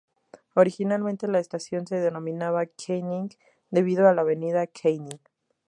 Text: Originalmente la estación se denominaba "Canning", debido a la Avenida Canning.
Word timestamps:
Originalmente 0.55 1.27
la 1.27 1.37
estación 1.37 1.85
se 1.85 1.99
denominaba 1.99 2.65
"Canning", 2.65 3.29
debido 3.69 4.07
a 4.09 4.15
la 4.15 4.21
Avenida 4.23 4.65
Canning. 4.65 5.19